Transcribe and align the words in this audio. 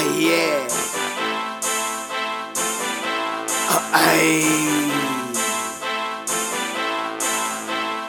Yeah. 0.00 0.68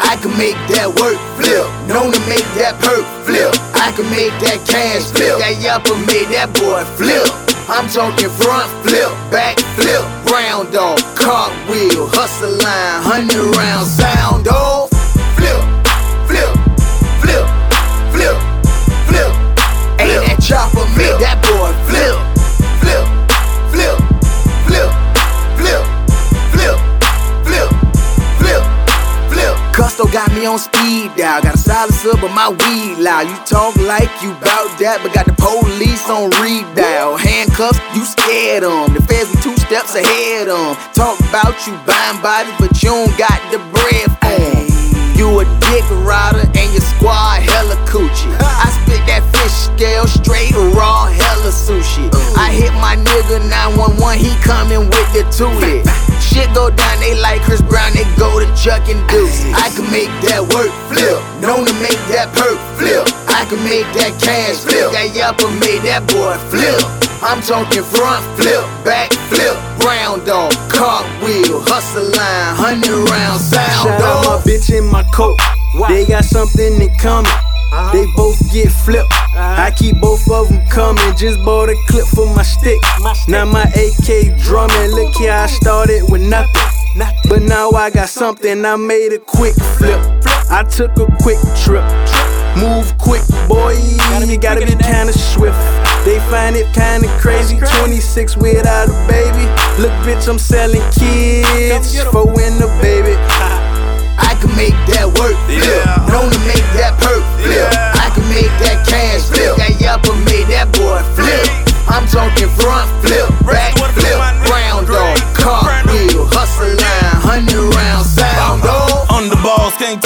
I 0.00 0.16
can 0.20 0.36
make 0.36 0.56
that 0.68 0.88
work 1.00 1.16
flip, 1.40 1.64
known 1.88 2.12
to 2.12 2.20
make 2.28 2.44
that 2.60 2.76
perk 2.80 3.04
flip. 3.24 3.52
I 3.72 3.92
can 3.96 4.04
make 4.12 4.36
that 4.44 4.60
cash 4.68 5.08
flip, 5.16 5.40
that 5.40 5.56
yapper 5.64 5.96
made 6.04 6.28
that 6.36 6.52
boy 6.60 6.84
flip. 6.96 7.28
I'm 7.68 7.88
talking 7.88 8.28
front 8.28 8.68
flip, 8.84 9.08
back 9.32 9.56
flip, 9.76 10.04
round 10.28 10.76
off, 10.76 11.00
cartwheel, 11.16 12.08
Hustleline, 12.12 13.00
hundred 13.00 13.48
me 30.38 30.46
on 30.46 30.58
speed 30.58 31.10
dial. 31.16 31.42
Got 31.42 31.54
a 31.54 31.58
silencer, 31.58 32.14
but 32.20 32.32
my 32.32 32.48
weed 32.48 32.98
loud. 33.02 33.26
You 33.28 33.36
talk 33.44 33.74
like 33.76 34.10
you 34.22 34.30
bout 34.38 34.70
that, 34.78 35.00
but 35.02 35.12
got 35.12 35.26
the 35.26 35.34
police 35.34 36.06
on 36.08 36.30
read 36.38 36.66
dial. 36.74 37.16
Handcuffs, 37.16 37.80
you 37.94 38.04
scared 38.04 38.62
them. 38.62 38.94
The 38.94 39.02
feds 39.02 39.30
be 39.34 39.42
two 39.42 39.56
steps 39.58 39.94
ahead 39.94 40.48
them. 40.48 40.76
Talk 40.94 41.18
about 41.28 41.58
you 41.66 41.74
buying 41.86 42.22
bodies, 42.22 42.54
but 42.58 42.70
you 42.82 42.90
don't 42.90 43.14
got 43.18 43.38
the 43.50 43.58
bread 43.74 44.08
for 44.22 44.38
'em. 44.38 44.68
You 45.18 45.40
a 45.40 45.44
dick 45.66 45.82
rider 46.06 46.46
and 46.46 46.68
your 46.70 46.84
squad 46.94 47.42
hella 47.42 47.74
coochie. 47.90 48.30
I 48.38 48.70
spit 48.70 49.02
that 49.10 49.26
fish 49.34 49.50
scale 49.66 50.06
straight 50.06 50.54
raw, 50.54 51.10
hella 51.10 51.50
sushi. 51.50 52.06
I 52.38 52.54
hit 52.54 52.72
my 52.78 52.94
nigga 52.94 53.42
911, 53.50 54.18
he 54.18 54.30
coming 54.46 54.86
with 54.86 55.08
the 55.10 55.26
two. 55.34 55.50
Shit 56.20 56.52
go 56.54 56.70
down, 56.70 57.00
they 57.00 57.18
like 57.18 57.42
Chris 57.42 57.62
Brown, 57.62 57.90
they 57.94 58.06
go 58.14 58.38
to 58.38 58.46
Chuck 58.54 58.86
and 58.88 59.02
Deuce. 59.08 59.42
I 59.54 59.67
make 59.90 60.12
that 60.28 60.42
work 60.54 60.72
flip, 60.88 61.18
known 61.40 61.64
to 61.66 61.74
make 61.80 62.00
that 62.12 62.28
perk 62.36 62.58
flip. 62.76 63.04
I 63.28 63.44
can 63.48 63.60
make 63.64 63.86
that 63.96 64.16
cash 64.20 64.64
flip, 64.64 64.92
that 64.92 65.12
yapper 65.16 65.48
made 65.60 65.82
that 65.88 66.06
boy 66.08 66.36
flip. 66.52 66.80
I'm 67.20 67.42
talking 67.42 67.82
front 67.82 68.22
flip, 68.38 68.62
back 68.84 69.10
flip, 69.32 69.56
round 69.82 70.28
off, 70.28 70.54
cartwheel, 70.70 71.60
Hustleline, 71.66 72.54
hundred 72.54 73.10
round 73.10 73.40
sound 73.40 73.72
Shout 73.72 74.00
out 74.00 74.24
my 74.24 74.38
bitch 74.46 74.70
in 74.70 74.86
my 74.86 75.02
coat. 75.14 75.38
They 75.88 76.06
got 76.06 76.24
something 76.24 76.80
in 76.80 76.94
common. 76.96 77.30
Uh-huh. 77.70 77.92
They 77.92 78.06
both 78.16 78.38
get 78.52 78.72
flipped. 78.72 79.12
Uh-huh. 79.12 79.62
I 79.62 79.70
keep 79.70 80.00
both 80.00 80.30
of 80.30 80.48
them 80.48 80.66
coming. 80.68 81.04
Just 81.16 81.42
bought 81.44 81.68
a 81.68 81.76
clip 81.88 82.06
for 82.06 82.26
my 82.34 82.42
stick. 82.42 82.80
Now 83.28 83.44
my 83.44 83.64
AK 83.76 84.38
drumming. 84.38 84.90
Look 84.92 85.14
here, 85.16 85.32
I 85.32 85.46
started 85.46 86.10
with 86.10 86.22
nothing. 86.22 86.77
But 87.28 87.42
now 87.42 87.70
I 87.70 87.90
got 87.90 88.08
something. 88.08 88.64
I 88.64 88.76
made 88.76 89.12
a 89.12 89.18
quick 89.18 89.54
flip. 89.76 90.00
I 90.50 90.64
took 90.64 90.90
a 90.98 91.06
quick 91.22 91.38
trip. 91.64 91.84
Move 92.56 92.96
quick, 92.98 93.22
boy. 93.48 93.76
You 94.26 94.38
gotta 94.38 94.66
be 94.66 94.74
kinda 94.74 95.12
swift. 95.12 95.58
They 96.04 96.18
find 96.30 96.56
it 96.56 96.66
kinda 96.74 97.08
crazy. 97.20 97.58
26 97.80 98.36
without 98.36 98.88
a 98.88 98.96
baby. 99.06 99.46
Look, 99.78 99.92
bitch, 100.04 100.28
I'm 100.28 100.38
selling 100.38 100.82
kids 100.90 101.98
for 102.10 102.24
when 102.26 102.58
the 102.58 102.68
baby. 102.82 103.14
I 104.18 104.34
can 104.40 104.54
make 104.56 104.76
that 104.92 105.06
work 105.18 105.36
flip, 105.46 105.64
Yeah. 105.64 106.06
known 106.12 106.30
to 106.30 106.38
make 106.40 106.66
that 106.78 106.98
perk 107.00 107.22
flip. 107.38 107.72
Yeah. 107.72 108.04
I 108.04 108.10
can 108.14 108.26
make 108.28 108.52
that 108.64 108.86
cash 108.86 109.22
flip, 109.30 109.56
that 109.56 109.78
yapper 109.78 110.16
made 110.26 110.46
that 110.48 110.70
boy 110.72 111.00
flip. 111.14 111.48
I'm 111.88 112.06
talking 112.08 112.50
front 112.60 112.77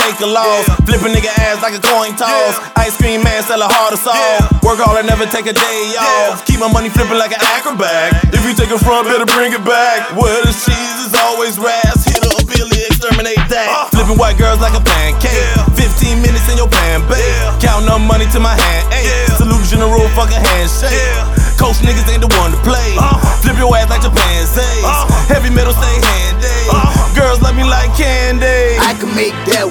Underballs 0.03 0.11
can't 0.11 0.19
take 0.19 0.21
a 0.21 0.31
loss. 0.31 0.67
Flip 0.83 1.01
a 1.03 1.09
nigga 1.11 1.31
ass 1.39 1.63
like 1.63 1.75
a 1.75 1.83
coin 1.83 2.15
toss. 2.17 2.59
Ice 2.77 2.97
cream 2.97 3.23
man 3.23 3.43
sell 3.43 3.63
a 3.63 3.69
hard 3.69 3.95
assault. 3.95 4.51
Work 4.63 4.83
hard 4.83 4.99
and 4.99 5.09
never 5.09 5.27
take 5.27 5.47
a 5.47 5.55
day 5.55 5.95
off. 5.99 6.45
Keep 6.47 6.61
my 6.61 6.71
money 6.71 6.89
flipping 6.89 7.19
like 7.19 7.33
an 7.33 7.43
acrobat. 7.55 8.35
If 8.35 8.43
you 8.43 8.55
take 8.55 8.71
a 8.71 8.79
front, 8.79 9.07
better 9.07 9.27
bring 9.27 9.53
it 9.53 9.63
back. 9.65 10.11
Where 10.17 10.43
the 10.43 10.53
cheese 10.53 10.99
is 11.07 11.15
always 11.15 11.59
ras. 11.59 12.03
Hit 12.07 12.23
up 12.27 12.43
Billy, 12.51 12.83
exterminate 12.91 13.39
that. 13.49 13.69
Uh-huh. 13.71 13.95
Flipping 13.95 14.19
white 14.19 14.39
girls 14.39 14.61
like 14.61 14.75
a 14.75 14.83
pancake. 14.83 15.55
15 15.79 16.19
minutes 16.23 16.47
in 16.51 16.59
your 16.59 16.69
pan 16.69 17.03
bake. 17.07 17.23
Counting 17.63 17.89
up 17.89 18.03
money 18.03 18.27
to 18.35 18.39
my 18.43 18.55
hand. 18.55 18.85
Ayy. 18.91 19.39
Salute 19.39 19.63
general, 19.71 20.03
fucking 20.19 20.41
handshake. 20.41 21.43
Coach 21.59 21.79
niggas 21.87 22.11
ain't 22.11 22.27
the 22.27 22.33
one 22.43 22.51
to 22.51 22.59
play. 22.67 22.99
Uh-huh. 22.99 23.19
Flip 23.39 23.55
your 23.55 23.71
ass 23.79 23.87
like 23.87 24.03
Japan 24.03 24.43
says. 24.51 24.83
Uh-huh. 24.83 25.07
Heavy 25.31 25.51
metal 25.55 25.73
stay 25.79 25.95
handy. 25.95 26.43
Girls 27.15 27.41
love 27.43 27.55
me 27.55 27.63
like 27.63 27.93
candy. 27.95 28.81
I 28.81 28.97
can 28.99 29.15
make 29.15 29.37
that 29.53 29.62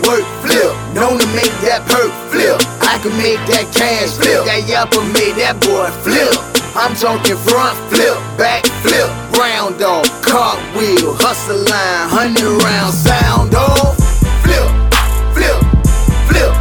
flip, 1.17 1.27
to 1.27 1.35
make 1.35 1.55
that 1.65 1.83
perk 1.87 2.11
flip. 2.31 2.61
I 2.81 2.99
can 3.01 3.15
make 3.17 3.39
that 3.51 3.67
cash 3.73 4.15
flip, 4.15 4.45
that 4.45 4.63
yapper 4.67 5.03
made 5.13 5.35
that 5.41 5.59
boy 5.59 5.89
flip. 6.03 6.35
I'm 6.75 6.95
talking 6.95 7.35
front 7.35 7.75
flip, 7.91 8.15
back 8.37 8.63
flip, 8.79 9.09
round 9.35 9.81
off, 9.81 10.07
cartwheel, 10.23 11.15
Hustleline, 11.19 12.07
hundred 12.07 12.63
round 12.63 12.93
sound 12.93 13.55
off. 13.55 13.97
Flip, 14.43 14.67
flip, 15.35 15.59
flip, 16.31 16.53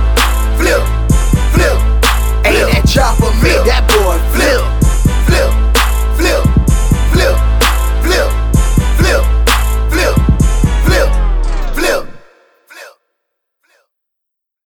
flip, 0.58 0.82
flip. 1.54 1.76
Ain't 2.42 2.66
that 2.74 2.84
chopper 2.88 3.30
made 3.42 3.62
that 3.70 3.79